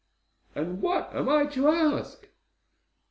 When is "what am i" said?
0.81-1.45